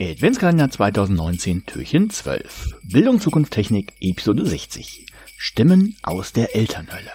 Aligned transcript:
Adventskalender 0.00 0.70
2019, 0.70 1.66
Türchen 1.66 2.08
12. 2.08 2.76
Bildung, 2.84 3.20
Zukunft, 3.20 3.52
Technik, 3.52 3.94
Episode 4.00 4.46
60. 4.46 5.06
Stimmen 5.36 5.96
aus 6.04 6.32
der 6.32 6.54
Elternhölle. 6.54 7.10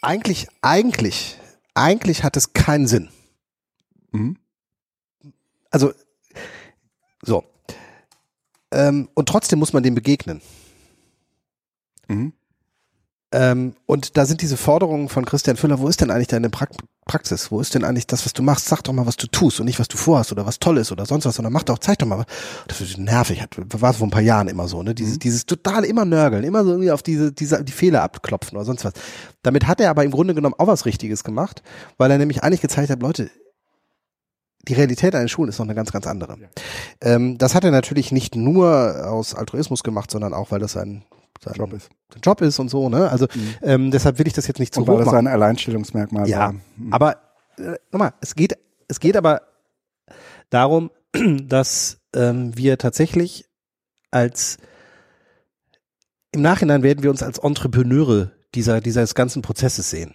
Eigentlich, 0.00 0.46
eigentlich, 0.60 1.38
eigentlich 1.74 2.22
hat 2.22 2.36
es 2.36 2.52
keinen 2.52 2.86
Sinn. 2.86 3.08
Mhm. 4.12 4.38
Also, 5.70 5.92
so. 7.20 7.44
Ähm, 8.70 9.08
und 9.14 9.28
trotzdem 9.28 9.58
muss 9.58 9.72
man 9.72 9.82
dem 9.82 9.96
begegnen. 9.96 10.40
Mhm. 12.06 12.32
Ähm, 13.32 13.74
und 13.86 14.16
da 14.16 14.26
sind 14.26 14.42
diese 14.42 14.56
Forderungen 14.56 15.08
von 15.08 15.24
Christian 15.24 15.56
Füller, 15.56 15.78
wo 15.80 15.88
ist 15.88 16.00
denn 16.00 16.10
eigentlich 16.10 16.28
deine 16.28 16.50
pra 16.50 16.66
Praxis? 17.04 17.50
Wo 17.50 17.60
ist 17.60 17.74
denn 17.74 17.82
eigentlich 17.82 18.06
das, 18.06 18.24
was 18.24 18.32
du 18.32 18.42
machst? 18.42 18.66
Sag 18.68 18.82
doch 18.82 18.92
mal, 18.92 19.06
was 19.06 19.16
du 19.16 19.26
tust 19.26 19.58
und 19.58 19.66
nicht, 19.66 19.80
was 19.80 19.88
du 19.88 19.96
vorhast 19.96 20.30
oder 20.30 20.46
was 20.46 20.60
toll 20.60 20.78
ist 20.78 20.92
oder 20.92 21.04
sonst 21.04 21.24
was, 21.24 21.34
sondern 21.34 21.52
mach 21.52 21.64
doch, 21.64 21.78
zeig 21.78 21.98
doch 21.98 22.06
mal. 22.06 22.18
was. 22.18 22.26
Das 22.68 22.80
ist 22.80 22.96
nervig, 22.96 23.44
war 23.56 23.92
vor 23.92 24.06
ein 24.06 24.10
paar 24.10 24.22
Jahren 24.22 24.46
immer 24.46 24.68
so, 24.68 24.82
ne? 24.84 24.94
Dieses, 24.94 25.18
dieses 25.18 25.44
total 25.44 25.84
immer 25.84 26.04
nörgeln, 26.04 26.44
immer 26.44 26.62
so 26.62 26.70
irgendwie 26.70 26.92
auf 26.92 27.02
diese, 27.02 27.32
diese, 27.32 27.64
die 27.64 27.72
Fehler 27.72 28.02
abklopfen 28.02 28.56
oder 28.56 28.64
sonst 28.64 28.84
was. 28.84 28.92
Damit 29.42 29.66
hat 29.66 29.80
er 29.80 29.90
aber 29.90 30.04
im 30.04 30.12
Grunde 30.12 30.34
genommen 30.34 30.54
auch 30.58 30.68
was 30.68 30.86
Richtiges 30.86 31.24
gemacht, 31.24 31.62
weil 31.98 32.10
er 32.10 32.18
nämlich 32.18 32.44
eigentlich 32.44 32.60
gezeigt 32.60 32.90
hat, 32.90 33.02
Leute, 33.02 33.30
die 34.68 34.74
Realität 34.74 35.14
an 35.14 35.22
den 35.22 35.28
Schulen 35.28 35.48
ist 35.48 35.58
noch 35.58 35.66
eine 35.66 35.74
ganz, 35.74 35.90
ganz 35.90 36.06
andere. 36.06 36.36
Ähm, 37.00 37.36
das 37.36 37.54
hat 37.54 37.64
er 37.64 37.72
natürlich 37.72 38.12
nicht 38.12 38.36
nur 38.36 39.08
aus 39.08 39.34
Altruismus 39.34 39.82
gemacht, 39.82 40.10
sondern 40.10 40.34
auch, 40.34 40.52
weil 40.52 40.60
das 40.60 40.72
sein, 40.72 41.02
sein 41.40 41.54
Job 41.54 41.72
ist. 41.72 41.88
Job 42.22 42.40
ist 42.42 42.58
und 42.58 42.68
so, 42.68 42.88
ne? 42.88 43.10
Also 43.10 43.26
ähm, 43.62 43.90
deshalb 43.90 44.18
will 44.18 44.26
ich 44.26 44.32
das 44.32 44.46
jetzt 44.46 44.58
nicht 44.60 44.74
zu 44.74 44.80
Und 44.80 44.88
hoch 44.88 44.98
das 44.98 45.06
machen. 45.06 45.18
ein 45.18 45.26
Alleinstellungsmerkmal 45.28 46.28
Ja. 46.28 46.52
Mhm. 46.76 46.92
aber 46.92 47.16
äh, 47.58 47.74
nochmal, 47.90 48.12
es 48.20 48.34
geht, 48.34 48.56
es 48.88 49.00
geht 49.00 49.16
aber 49.16 49.42
darum, 50.50 50.90
dass 51.42 51.98
ähm, 52.14 52.56
wir 52.56 52.78
tatsächlich 52.78 53.46
als 54.10 54.58
im 56.32 56.42
Nachhinein 56.42 56.82
werden 56.82 57.02
wir 57.02 57.10
uns 57.10 57.22
als 57.22 57.38
Entrepreneure 57.38 58.32
dieser 58.54 58.80
dieses 58.80 59.14
ganzen 59.14 59.42
Prozesses 59.42 59.90
sehen. 59.90 60.14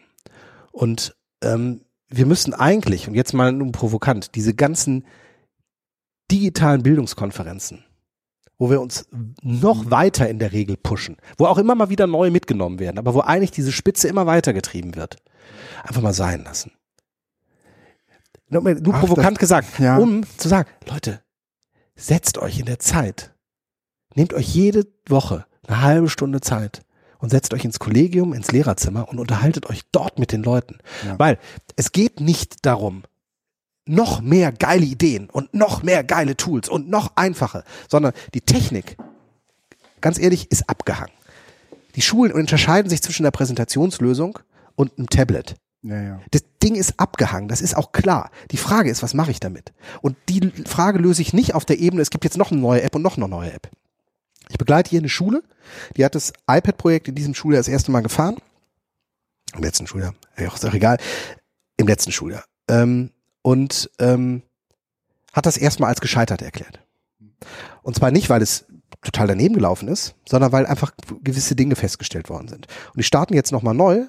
Und 0.71 1.15
ähm, 1.43 1.81
wir 2.09 2.25
müssen 2.25 2.53
eigentlich, 2.53 3.07
und 3.07 3.15
jetzt 3.15 3.33
mal 3.33 3.51
nun 3.51 3.71
provokant, 3.71 4.35
diese 4.35 4.53
ganzen 4.53 5.05
digitalen 6.31 6.83
Bildungskonferenzen, 6.83 7.83
wo 8.57 8.69
wir 8.69 8.81
uns 8.81 9.07
noch 9.43 9.91
weiter 9.91 10.27
in 10.29 10.39
der 10.39 10.51
Regel 10.51 10.77
pushen, 10.77 11.17
wo 11.37 11.45
auch 11.45 11.57
immer 11.57 11.75
mal 11.75 11.89
wieder 11.89 12.07
neue 12.07 12.31
mitgenommen 12.31 12.79
werden, 12.79 12.97
aber 12.97 13.13
wo 13.13 13.19
eigentlich 13.21 13.51
diese 13.51 13.71
Spitze 13.71 14.07
immer 14.07 14.25
weiter 14.25 14.53
getrieben 14.53 14.95
wird, 14.95 15.17
einfach 15.83 16.01
mal 16.01 16.13
sein 16.13 16.43
lassen. 16.43 16.71
Nur, 18.49 18.61
nur 18.63 18.93
Ach, 18.95 18.99
provokant 19.01 19.37
das- 19.37 19.39
gesagt, 19.39 19.79
ja. 19.79 19.97
um 19.97 20.23
zu 20.37 20.47
sagen, 20.47 20.69
Leute, 20.89 21.21
setzt 21.95 22.37
euch 22.37 22.59
in 22.59 22.65
der 22.65 22.79
Zeit, 22.79 23.33
nehmt 24.15 24.33
euch 24.33 24.47
jede 24.53 24.85
Woche 25.07 25.45
eine 25.67 25.81
halbe 25.81 26.09
Stunde 26.09 26.39
Zeit 26.41 26.81
und 27.19 27.29
setzt 27.29 27.53
euch 27.53 27.65
ins 27.65 27.79
Kollegium, 27.79 28.33
ins 28.33 28.51
Lehrerzimmer 28.51 29.09
und 29.09 29.19
unterhaltet 29.19 29.69
euch 29.69 29.81
dort 29.91 30.17
mit 30.17 30.31
den 30.31 30.43
Leuten. 30.43 30.77
Ja. 31.05 31.19
Weil 31.19 31.39
es 31.75 31.91
geht 31.91 32.21
nicht 32.21 32.65
darum, 32.65 33.03
noch 33.89 34.21
mehr 34.21 34.51
geile 34.51 34.85
Ideen 34.85 35.29
und 35.29 35.53
noch 35.53 35.83
mehr 35.83 36.03
geile 36.03 36.35
Tools 36.35 36.69
und 36.69 36.89
noch 36.89 37.13
einfache, 37.15 37.63
sondern 37.89 38.13
die 38.33 38.41
Technik, 38.41 38.97
ganz 40.01 40.19
ehrlich, 40.19 40.51
ist 40.51 40.69
abgehangen. 40.69 41.13
Die 41.95 42.01
Schulen 42.01 42.31
unterscheiden 42.31 42.89
sich 42.89 43.01
zwischen 43.01 43.23
einer 43.23 43.31
Präsentationslösung 43.31 44.39
und 44.75 44.97
einem 44.97 45.09
Tablet. 45.09 45.55
Ja, 45.83 46.01
ja. 46.01 46.21
Das 46.31 46.43
Ding 46.61 46.75
ist 46.75 46.99
abgehangen, 46.99 47.47
das 47.47 47.61
ist 47.61 47.75
auch 47.75 47.91
klar. 47.91 48.31
Die 48.51 48.57
Frage 48.57 48.89
ist, 48.89 49.03
was 49.03 49.13
mache 49.13 49.31
ich 49.31 49.39
damit? 49.39 49.73
Und 50.01 50.15
die 50.29 50.51
Frage 50.65 50.99
löse 50.99 51.21
ich 51.21 51.33
nicht 51.33 51.55
auf 51.55 51.65
der 51.65 51.79
Ebene, 51.79 52.01
es 52.01 52.09
gibt 52.09 52.23
jetzt 52.23 52.37
noch 52.37 52.51
eine 52.51 52.59
neue 52.59 52.81
App 52.81 52.95
und 52.95 53.01
noch 53.01 53.17
eine 53.17 53.27
neue 53.27 53.51
App. 53.51 53.69
Ich 54.49 54.57
begleite 54.57 54.89
hier 54.89 54.99
eine 54.99 55.09
Schule, 55.09 55.43
die 55.95 56.05
hat 56.05 56.15
das 56.15 56.33
iPad-Projekt 56.49 57.07
in 57.07 57.15
diesem 57.15 57.33
Schuljahr 57.33 57.59
das 57.59 57.67
erste 57.67 57.91
Mal 57.91 58.01
gefahren. 58.01 58.37
Im 59.55 59.63
letzten 59.63 59.87
Schuljahr, 59.87 60.13
ja, 60.37 60.53
ist 60.53 60.65
auch 60.65 60.73
egal. 60.73 60.97
Im 61.77 61.87
letzten 61.87 62.11
Schuljahr. 62.11 62.43
Ähm, 62.67 63.11
und 63.47 63.89
ähm, 63.99 64.41
hat 65.31 65.45
das 65.45 65.55
erstmal 65.55 65.89
als 65.89 66.01
gescheitert 66.01 66.41
erklärt. 66.41 66.81
Und 67.81 67.95
zwar 67.95 68.11
nicht, 68.11 68.29
weil 68.29 68.41
es 68.41 68.65
total 69.01 69.27
daneben 69.27 69.55
gelaufen 69.55 69.87
ist, 69.87 70.15
sondern 70.27 70.51
weil 70.51 70.65
einfach 70.65 70.91
gewisse 71.23 71.55
Dinge 71.55 71.77
festgestellt 71.77 72.27
worden 72.27 72.49
sind. 72.49 72.67
Und 72.87 72.97
die 72.97 73.05
starten 73.05 73.33
jetzt 73.33 73.53
nochmal 73.53 73.73
neu 73.73 74.03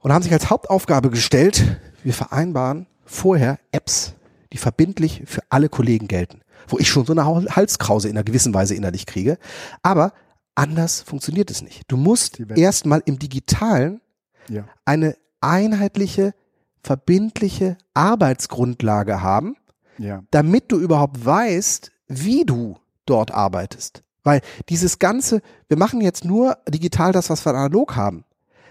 und 0.00 0.12
haben 0.12 0.22
sich 0.22 0.34
als 0.34 0.50
Hauptaufgabe 0.50 1.08
gestellt, 1.08 1.78
wir 2.04 2.12
vereinbaren 2.12 2.86
vorher 3.06 3.58
Apps, 3.72 4.12
die 4.52 4.58
verbindlich 4.58 5.22
für 5.24 5.40
alle 5.48 5.70
Kollegen 5.70 6.06
gelten. 6.06 6.42
Wo 6.68 6.78
ich 6.78 6.90
schon 6.90 7.06
so 7.06 7.14
eine 7.14 7.24
Hal- 7.24 7.56
Halskrause 7.56 8.10
in 8.10 8.18
einer 8.18 8.24
gewissen 8.24 8.52
Weise 8.52 8.74
innerlich 8.74 9.06
kriege. 9.06 9.38
Aber 9.82 10.12
anders 10.54 11.00
funktioniert 11.00 11.50
es 11.50 11.62
nicht. 11.62 11.84
Du 11.88 11.96
musst 11.96 12.38
erstmal 12.54 13.00
im 13.06 13.18
Digitalen 13.18 14.02
ja. 14.50 14.66
eine 14.84 15.16
einheitliche, 15.40 16.34
verbindliche 16.82 17.76
Arbeitsgrundlage 17.94 19.22
haben, 19.22 19.56
ja. 19.98 20.22
damit 20.30 20.70
du 20.72 20.78
überhaupt 20.78 21.24
weißt, 21.24 21.90
wie 22.08 22.44
du 22.44 22.76
dort 23.06 23.30
arbeitest. 23.32 24.02
Weil 24.22 24.40
dieses 24.68 24.98
Ganze, 24.98 25.40
wir 25.68 25.78
machen 25.78 26.00
jetzt 26.00 26.24
nur 26.24 26.58
digital 26.68 27.12
das, 27.12 27.30
was 27.30 27.44
wir 27.44 27.50
analog 27.50 27.96
haben. 27.96 28.24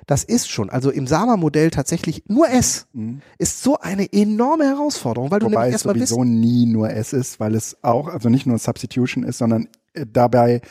Das 0.06 0.24
ist 0.24 0.50
schon, 0.50 0.70
also 0.72 0.90
im 0.90 1.06
Sama-Modell 1.06 1.70
tatsächlich 1.70 2.24
nur 2.28 2.50
S, 2.50 2.88
Mhm. 2.94 3.22
ist 3.38 3.62
so 3.62 3.78
eine 3.80 4.12
enorme 4.12 4.66
Herausforderung, 4.66 5.30
weil 5.30 5.40
du 5.40 5.46
Wobei 5.48 5.56
nämlich 5.62 5.68
es 5.70 5.74
erstmal 5.74 5.94
bist. 5.96 6.08
sowieso 6.10 6.24
nie 6.24 6.66
nur 6.66 6.90
S 6.90 7.14
ist, 7.14 7.40
weil 7.40 7.54
es 7.54 7.78
auch, 7.84 8.08
also 8.08 8.30
nicht 8.30 8.48
nur 8.48 8.58
Substitution 8.58 9.24
ist, 9.24 9.38
sondern 9.38 9.68
äh, 9.94 10.06
dabei 10.12 10.62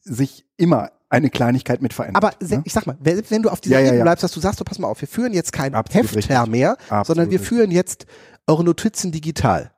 sich 0.00 0.44
immer 0.56 0.90
eine 1.12 1.30
Kleinigkeit 1.30 1.82
mit 1.82 1.92
verändert. 1.92 2.24
Aber 2.24 2.34
ne? 2.44 2.62
ich 2.64 2.72
sag 2.72 2.86
mal, 2.86 2.96
wenn, 3.00 3.42
du 3.42 3.50
auf 3.50 3.60
dieser 3.60 3.76
Ja, 3.76 3.80
ja, 3.80 3.86
Ebene 3.88 3.98
ja. 3.98 4.04
bleibst, 4.04 4.24
dass 4.24 4.32
du 4.32 4.40
sagst, 4.40 4.58
du 4.60 4.64
pass 4.64 4.78
mal 4.78 4.88
auf, 4.88 5.00
wir 5.00 5.08
führen 5.08 5.32
jetzt 5.32 5.52
kein 5.52 5.74
Absolut 5.74 6.04
Hefter 6.04 6.16
richtig. 6.16 6.46
mehr, 6.50 6.72
Absolut 6.88 7.06
sondern 7.06 7.30
wir 7.30 7.38
richtig. 7.40 7.48
führen 7.56 7.70
jetzt 7.70 8.06
eure 8.46 8.64
Notizen 8.64 9.12
digital. 9.12 9.70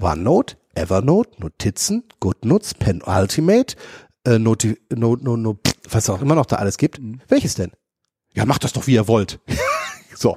OneNote, 0.00 0.56
Evernote, 0.74 1.40
Notizen, 1.40 2.04
GoodNotes, 2.20 2.74
Pen 2.74 3.02
Ultimate, 3.04 3.74
äh, 4.24 4.38
Noti 4.38 4.78
no, 4.94 5.16
no, 5.16 5.36
no, 5.36 5.58
was 5.90 6.08
auch 6.08 6.22
immer 6.22 6.36
noch 6.36 6.46
da 6.46 6.56
alles 6.56 6.76
gibt. 6.78 7.00
Mhm. 7.00 7.20
Welches 7.28 7.54
denn? 7.56 7.72
Ja, 8.34 8.44
macht 8.46 8.62
das 8.62 8.72
doch, 8.72 8.86
wie 8.86 8.94
ihr 8.94 9.08
wollt. 9.08 9.40
so, 10.14 10.36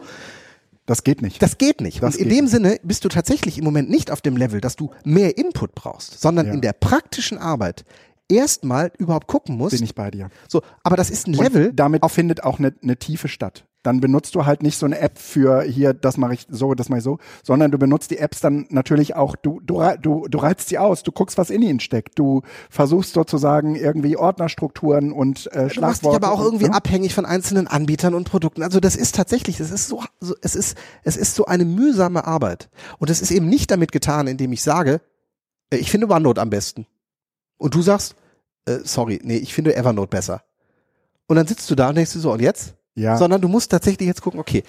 das 0.87 1.03
geht 1.03 1.21
nicht. 1.21 1.41
das 1.43 1.59
geht 1.59 1.79
nicht. 1.79 2.01
Das 2.01 2.15
Und 2.15 2.21
in 2.21 2.29
dem 2.29 2.47
Sinne 2.47 2.79
bist 2.81 3.05
du 3.05 3.09
tatsächlich 3.09 3.59
im 3.59 3.63
Moment 3.63 3.89
nicht 3.89 4.09
auf 4.09 4.21
dem 4.21 4.35
Level, 4.35 4.61
dass 4.61 4.75
du 4.75 4.89
mehr 5.05 5.37
Input 5.37 5.75
brauchst, 5.75 6.19
sondern 6.19 6.47
Ja. 6.47 6.53
in 6.53 6.61
der 6.61 6.73
praktischen 6.73 7.37
Arbeit 7.37 7.85
erstmal 8.31 8.91
überhaupt 8.97 9.27
gucken 9.27 9.57
musst. 9.57 9.75
Bin 9.75 9.83
ich 9.83 9.95
bei 9.95 10.09
dir. 10.11 10.29
So, 10.47 10.61
aber 10.83 10.95
das 10.97 11.09
ist 11.09 11.27
ein 11.27 11.35
Und 11.35 11.43
Level. 11.43 11.73
damit 11.73 12.03
findet 12.11 12.43
auch 12.43 12.59
eine, 12.59 12.73
eine 12.81 12.97
Tiefe 12.97 13.27
statt. 13.27 13.65
Dann 13.83 13.99
benutzt 13.99 14.35
du 14.35 14.45
halt 14.45 14.61
nicht 14.61 14.77
so 14.77 14.85
eine 14.85 14.99
App 14.99 15.17
für 15.17 15.63
hier, 15.63 15.95
das 15.95 16.15
mache 16.17 16.35
ich 16.35 16.45
so, 16.51 16.75
das 16.75 16.89
mache 16.89 16.99
ich 16.99 17.03
so, 17.03 17.17
sondern 17.43 17.71
du 17.71 17.79
benutzt 17.79 18.11
die 18.11 18.19
Apps 18.19 18.39
dann 18.39 18.67
natürlich 18.69 19.15
auch, 19.15 19.35
du, 19.35 19.59
du, 19.59 19.81
du, 19.99 20.27
du 20.29 20.37
reizt 20.37 20.69
sie 20.69 20.77
aus, 20.77 21.01
du 21.01 21.11
guckst, 21.11 21.39
was 21.39 21.49
in 21.49 21.63
ihnen 21.63 21.79
steckt, 21.79 22.19
du 22.19 22.43
versuchst 22.69 23.13
sozusagen 23.13 23.75
irgendwie 23.75 24.17
Ordnerstrukturen 24.17 25.11
und 25.11 25.47
äh, 25.47 25.49
Du 25.49 25.57
machst 25.57 25.71
dich 25.71 25.73
Schlagworte. 26.09 26.15
aber 26.27 26.31
auch 26.31 26.39
und- 26.41 26.45
irgendwie 26.45 26.67
ne? 26.67 26.75
abhängig 26.75 27.15
von 27.15 27.25
einzelnen 27.25 27.65
Anbietern 27.65 28.13
und 28.13 28.25
Produkten. 28.29 28.61
Also 28.61 28.79
das 28.79 28.95
ist 28.95 29.15
tatsächlich, 29.15 29.57
das 29.57 29.71
ist 29.71 29.87
so, 29.87 30.03
so 30.19 30.35
es 30.43 30.53
ist, 30.53 30.77
es 31.03 31.17
ist 31.17 31.33
so 31.33 31.45
eine 31.45 31.65
mühsame 31.65 32.25
Arbeit. 32.27 32.69
Und 32.99 33.09
es 33.09 33.19
ist 33.19 33.31
eben 33.31 33.49
nicht 33.49 33.71
damit 33.71 33.91
getan, 33.91 34.27
indem 34.27 34.51
ich 34.53 34.61
sage, 34.61 35.01
äh, 35.71 35.77
ich 35.77 35.89
finde 35.89 36.07
OneNote 36.07 36.39
am 36.39 36.51
besten. 36.51 36.85
Und 37.57 37.73
du 37.73 37.81
sagst, 37.81 38.13
äh, 38.65 38.79
sorry, 38.83 39.19
nee, 39.23 39.37
ich 39.37 39.53
finde 39.53 39.75
Evernote 39.75 40.09
besser. 40.09 40.43
Und 41.27 41.35
dann 41.37 41.47
sitzt 41.47 41.69
du 41.69 41.75
da 41.75 41.89
und 41.89 41.95
denkst 41.95 42.13
du 42.13 42.19
so, 42.19 42.31
und 42.31 42.41
jetzt? 42.41 42.75
Ja, 42.95 43.17
Sondern 43.17 43.39
du 43.41 43.47
musst 43.47 43.71
tatsächlich 43.71 44.07
jetzt 44.07 44.21
gucken, 44.21 44.39
okay, 44.39 44.63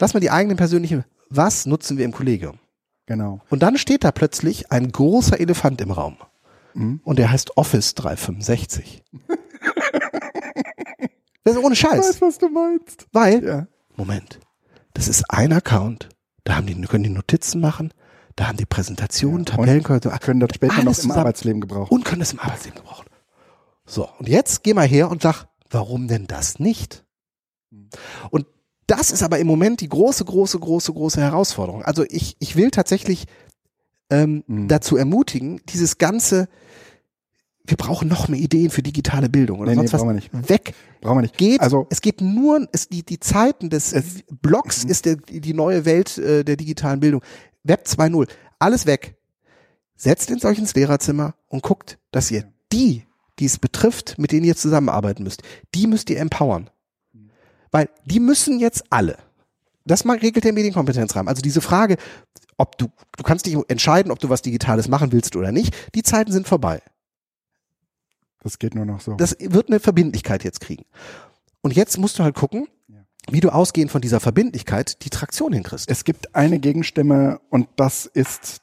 lass 0.00 0.12
mal 0.14 0.20
die 0.20 0.30
eigenen 0.30 0.56
persönlichen, 0.56 1.04
was 1.30 1.66
nutzen 1.66 1.98
wir 1.98 2.04
im 2.04 2.12
Kollegium? 2.12 2.58
genau. 3.06 3.40
Und 3.48 3.62
dann 3.62 3.78
steht 3.78 4.04
da 4.04 4.12
plötzlich 4.12 4.70
ein 4.72 4.90
großer 4.92 5.40
Elefant 5.40 5.80
im 5.80 5.90
Raum. 5.92 6.16
Mhm. 6.74 7.00
Und 7.04 7.18
der 7.18 7.30
heißt 7.30 7.56
Office 7.56 7.94
365. 7.94 9.02
das 11.44 11.54
ist 11.56 11.62
ohne 11.62 11.72
Ich 11.74 11.80
Scheiß. 11.80 11.98
weiß, 12.08 12.20
was 12.20 12.38
du 12.38 12.48
meinst. 12.48 13.06
Weil, 13.12 13.44
Ja. 13.44 13.66
Moment, 13.96 14.38
das 14.94 15.08
ist 15.08 15.24
ein 15.30 15.52
Account. 15.52 16.08
Da 16.44 16.56
haben 16.56 16.66
die, 16.66 16.74
können 16.82 17.04
die 17.04 17.10
Notizen 17.10 17.60
machen, 17.60 17.92
da 18.38 18.46
haben 18.48 18.56
die 18.56 18.66
Präsentationen, 18.66 19.44
Ja, 19.46 19.56
Tabellen, 19.56 19.82
können, 19.82 20.00
Können 20.00 20.40
das 20.40 20.50
später 20.54 20.74
noch 20.76 20.86
im 20.86 20.94
zusammen. 20.94 21.12
Arbeitsleben 21.18 21.60
gebrauchen. 21.60 21.90
und 21.92 22.04
können 22.04 22.20
das 22.20 22.32
im 22.32 22.38
Arbeitsleben 22.38 22.78
gebrauchen. 22.78 23.06
So, 23.84 24.08
und 24.18 24.28
jetzt 24.28 24.62
geh 24.62 24.74
mal 24.74 24.86
her 24.86 25.10
und 25.10 25.22
sag, 25.22 25.46
warum 25.70 26.08
denn 26.08 26.26
das 26.26 26.58
nicht? 26.60 27.04
Und 28.30 28.46
das 28.86 29.10
ist 29.10 29.22
aber 29.22 29.38
im 29.38 29.46
Moment 29.46 29.80
die 29.80 29.88
große, 29.88 30.24
große, 30.24 30.58
große, 30.58 30.92
große 30.92 31.20
Herausforderung. 31.20 31.82
Also 31.84 32.04
ich, 32.08 32.36
ich 32.38 32.54
will 32.56 32.70
tatsächlich 32.70 33.26
ähm, 34.10 34.44
Mhm. 34.46 34.68
dazu 34.68 34.96
ermutigen, 34.96 35.60
dieses 35.68 35.98
ganze, 35.98 36.48
wir 37.66 37.76
brauchen 37.76 38.08
noch 38.08 38.28
mehr 38.28 38.40
Ideen 38.40 38.70
für 38.70 38.82
digitale 38.82 39.28
Bildung 39.28 39.58
oder 39.60 39.70
Nee, 39.72 39.76
nee, 39.76 39.80
sonst 39.82 39.92
was 39.92 40.00
brauchen 40.02 40.10
wir 40.10 40.14
nicht. 40.14 40.48
weg. 40.48 40.74
Brauchen 41.02 41.18
wir 41.18 41.22
nicht. 41.22 41.36
Geht, 41.36 41.60
Also- 41.60 41.86
es 41.90 42.00
geht 42.00 42.20
nur, 42.22 42.66
es, 42.72 42.88
die, 42.88 43.02
die 43.04 43.20
Zeiten 43.20 43.68
des 43.68 43.92
Es- 43.92 44.22
Blogs 44.40 44.84
Mhm. 44.84 44.90
ist 44.90 45.04
der, 45.04 45.16
die 45.16 45.52
neue 45.52 45.84
Welt 45.84 46.16
äh, 46.16 46.44
der 46.44 46.56
digitalen 46.56 47.00
Bildung. 47.00 47.20
Web 47.68 47.84
2.0, 47.86 48.28
alles 48.58 48.86
weg. 48.86 49.16
Setzt 49.96 50.30
in 50.30 50.38
solch 50.38 50.58
ins 50.58 50.74
Lehrerzimmer 50.74 51.34
und 51.48 51.62
guckt, 51.62 51.98
dass 52.10 52.30
ihr 52.30 52.44
die, 52.72 53.06
die 53.38 53.44
es 53.44 53.58
betrifft, 53.58 54.18
mit 54.18 54.32
denen 54.32 54.44
ihr 54.44 54.56
zusammenarbeiten 54.56 55.22
müsst, 55.22 55.42
die 55.74 55.86
müsst 55.86 56.10
ihr 56.10 56.18
empowern. 56.18 56.70
Weil 57.70 57.90
die 58.04 58.20
müssen 58.20 58.58
jetzt 58.58 58.84
alle. 58.90 59.18
Das 59.84 60.04
mal 60.04 60.18
regelt 60.18 60.44
der 60.44 60.52
Medienkompetenzrahmen. 60.52 61.28
Also 61.28 61.42
diese 61.42 61.60
Frage, 61.60 61.96
ob 62.56 62.76
du, 62.78 62.88
du 63.16 63.22
kannst 63.22 63.46
dich 63.46 63.56
entscheiden, 63.68 64.10
ob 64.12 64.18
du 64.18 64.28
was 64.28 64.42
Digitales 64.42 64.88
machen 64.88 65.12
willst 65.12 65.36
oder 65.36 65.52
nicht, 65.52 65.74
die 65.94 66.02
Zeiten 66.02 66.32
sind 66.32 66.48
vorbei. 66.48 66.82
Das 68.40 68.58
geht 68.58 68.74
nur 68.74 68.84
noch 68.84 69.00
so. 69.00 69.14
Das 69.14 69.36
wird 69.40 69.68
eine 69.68 69.80
Verbindlichkeit 69.80 70.44
jetzt 70.44 70.60
kriegen. 70.60 70.84
Und 71.60 71.74
jetzt 71.74 71.98
musst 71.98 72.18
du 72.18 72.22
halt 72.22 72.34
gucken, 72.34 72.68
wie 73.30 73.40
du 73.40 73.50
ausgehend 73.50 73.90
von 73.90 74.00
dieser 74.00 74.20
Verbindlichkeit 74.20 75.04
die 75.04 75.10
Traktion 75.10 75.52
hinkriegst. 75.52 75.90
Es 75.90 76.04
gibt 76.04 76.34
eine 76.34 76.58
Gegenstimme 76.58 77.40
und 77.50 77.68
das 77.76 78.06
ist 78.06 78.62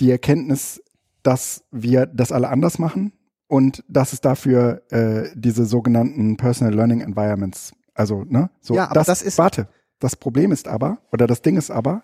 die 0.00 0.10
Erkenntnis, 0.10 0.82
dass 1.22 1.64
wir 1.70 2.06
das 2.06 2.32
alle 2.32 2.48
anders 2.48 2.78
machen 2.78 3.12
und 3.48 3.84
dass 3.88 4.12
es 4.12 4.20
dafür 4.20 4.82
äh, 4.90 5.30
diese 5.34 5.66
sogenannten 5.66 6.36
Personal 6.36 6.74
Learning 6.74 7.00
Environments, 7.00 7.72
also 7.94 8.24
ne, 8.24 8.50
so 8.60 8.74
Ja, 8.74 8.84
aber 8.90 9.02
das 9.04 9.22
ist- 9.22 9.38
warte. 9.38 9.68
Das 9.98 10.14
Problem 10.14 10.52
ist 10.52 10.68
aber 10.68 10.98
oder 11.10 11.26
das 11.26 11.40
Ding 11.40 11.56
ist 11.56 11.70
aber, 11.70 12.02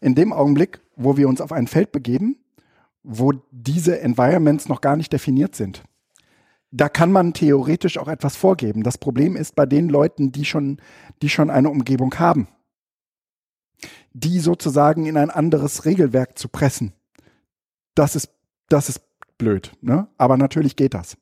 in 0.00 0.14
dem 0.14 0.32
Augenblick, 0.32 0.80
wo 0.94 1.16
wir 1.16 1.28
uns 1.28 1.40
auf 1.40 1.50
ein 1.50 1.66
Feld 1.66 1.90
begeben, 1.90 2.36
wo 3.02 3.32
diese 3.50 4.00
Environments 4.00 4.68
noch 4.68 4.80
gar 4.80 4.96
nicht 4.96 5.12
definiert 5.12 5.56
sind, 5.56 5.82
da 6.76 6.88
kann 6.88 7.10
man 7.10 7.32
theoretisch 7.32 7.96
auch 7.96 8.08
etwas 8.08 8.36
vorgeben. 8.36 8.82
Das 8.82 8.98
Problem 8.98 9.34
ist 9.34 9.54
bei 9.54 9.66
den 9.66 9.88
Leuten, 9.88 10.30
die 10.30 10.44
schon, 10.44 10.80
die 11.22 11.28
schon 11.30 11.50
eine 11.50 11.70
Umgebung 11.70 12.14
haben, 12.18 12.48
die 14.12 14.40
sozusagen 14.40 15.06
in 15.06 15.16
ein 15.16 15.30
anderes 15.30 15.86
Regelwerk 15.86 16.38
zu 16.38 16.48
pressen. 16.48 16.92
Das 17.94 18.14
ist, 18.14 18.30
das 18.68 18.90
ist 18.90 19.00
blöd, 19.38 19.72
ne? 19.80 20.08
Aber 20.18 20.36
natürlich 20.36 20.76
geht 20.76 20.92
das. 20.92 21.16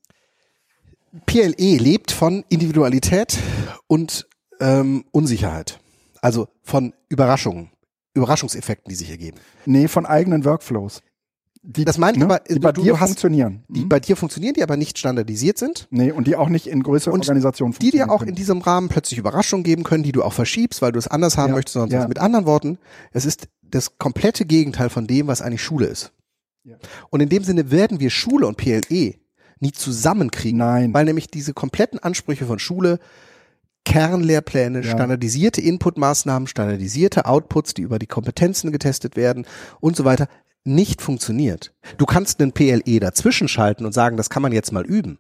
PLE 1.27 1.77
lebt 1.79 2.11
von 2.11 2.45
Individualität 2.49 3.39
und 3.87 4.27
ähm, 4.59 5.05
Unsicherheit. 5.13 5.79
Also 6.21 6.49
von 6.63 6.95
Überraschungen, 7.09 7.71
Überraschungseffekten, 8.15 8.89
die 8.89 8.97
sich 8.97 9.11
ergeben. 9.11 9.39
Nee, 9.67 9.87
von 9.87 10.07
eigenen 10.07 10.45
Workflows. 10.45 11.03
Die, 11.67 11.87
Das 11.87 11.97
meine 11.97 12.13
ich 12.13 12.19
ne? 12.19 12.27
aber, 12.27 12.41
die 12.41 12.59
bei 12.59 12.73
du- 12.73 12.83
dir 12.83 13.01
hast- 13.01 13.09
funktionieren. 13.09 13.65
Die 13.69 13.81
Mhm. 13.85 13.89
bei 13.89 13.99
dir 13.99 14.17
funktionieren, 14.17 14.53
die 14.53 14.63
aber 14.63 14.77
nicht 14.77 14.99
standardisiert 14.99 15.57
sind. 15.57 15.89
Nee, 15.91 16.13
und 16.13 16.27
die 16.27 16.37
auch 16.37 16.51
nicht 16.51 16.67
in 16.67 16.83
größeren 16.83 17.15
Und 17.15 17.21
Organisationen 17.21 17.73
die 17.73 17.79
dir 17.79 17.85
funktionieren 17.85 18.11
auch 18.11 18.21
in 18.21 18.27
können. 18.27 18.37
diesem 18.37 18.59
Rahmen 18.61 18.89
plötzlich 18.91 19.19
Überraschungen 19.19 19.65
geben 19.65 19.83
können, 19.83 20.03
die 20.03 20.13
du 20.13 20.23
auch 20.23 20.35
verschiebst, 20.35 20.83
weil 20.83 20.93
du 20.93 20.99
es 20.99 21.09
anders 21.09 21.39
haben 21.39 21.49
Ja, 21.51 21.55
möchtest. 21.55 21.73
Sonst 21.73 21.93
ja. 21.93 22.07
Mit 22.07 22.19
anderen 22.19 22.45
Worten, 22.45 22.77
es 23.13 23.25
ist 23.25 23.49
das 23.63 23.97
komplette 23.97 24.45
Gegenteil 24.45 24.91
von 24.91 25.07
dem, 25.07 25.27
was 25.27 25.41
eigentlich 25.41 25.63
Schule 25.63 25.87
ist. 25.87 26.13
Ja. 26.65 26.77
Und 27.09 27.21
in 27.21 27.31
dem 27.31 27.45
Sinne 27.45 27.71
werden 27.71 27.99
wir 27.99 28.11
Schule 28.11 28.47
und 28.47 28.57
PLE 28.59 29.15
nie 29.61 29.73
zusammenkriegen, 29.73 30.59
Nein. 30.59 30.93
weil 30.93 31.07
nämlich 31.07 31.29
diese 31.31 31.55
kompletten 31.55 31.99
Ansprüche 31.99 32.45
von 32.45 32.59
Schule 32.59 32.99
Kernlehrpläne, 33.87 34.81
Ja. 34.83 34.91
standardisierte 34.93 35.61
Inputmaßnahmen, 35.61 36.47
standardisierte 36.47 37.27
Outputs, 37.27 37.75
die 37.75 37.83
über 37.83 37.99
die 37.99 38.07
Kompetenzen 38.07 38.73
getestet 38.73 39.15
werden 39.17 39.47
und 39.81 39.95
so 39.97 40.05
weiter, 40.07 40.27
nicht 40.65 41.03
funktioniert. 41.03 41.73
Du 41.99 42.07
kannst 42.07 42.41
einen 42.41 42.53
PLE 42.53 43.01
dazwischen 43.01 43.49
schalten 43.49 43.85
und 43.85 43.93
sagen, 43.93 44.17
das 44.17 44.31
kann 44.31 44.43
man 44.43 44.53
jetzt 44.53 44.73
mal 44.73 44.85
üben. 44.85 45.19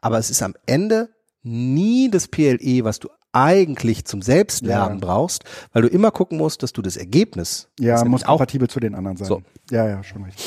Aber 0.00 0.18
es 0.18 0.30
ist 0.30 0.42
am 0.42 0.54
Ende 0.66 1.08
nie 1.42 2.10
das 2.10 2.28
PLE, 2.28 2.84
was 2.84 2.98
du 3.00 3.08
eigentlich 3.32 4.04
zum 4.04 4.22
Selbstlernen 4.22 5.00
Ja. 5.00 5.04
brauchst, 5.06 5.44
weil 5.72 5.82
du 5.82 5.88
immer 5.88 6.10
gucken 6.10 6.38
musst, 6.38 6.62
dass 6.62 6.72
du 6.72 6.82
das 6.82 6.96
Ergebnis 6.96 7.68
Ja, 7.80 7.94
das 7.94 8.04
muss 8.04 8.22
auch 8.22 8.28
kompatibel 8.28 8.68
zu 8.68 8.78
den 8.80 8.94
anderen 8.94 9.16
sein. 9.16 9.26
So. 9.26 9.42
Ja, 9.70 9.88
ja, 9.88 10.02
schon 10.04 10.22
richtig. 10.24 10.44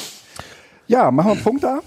Ja, 0.88 1.12
machen 1.12 1.28
wir 1.28 1.34
einen 1.34 1.44
Punkt 1.44 1.64
da. 1.64 1.82